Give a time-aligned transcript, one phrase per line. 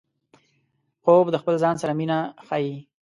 [1.03, 2.17] خوب د خپل ځان سره مینه
[2.47, 2.73] ښيي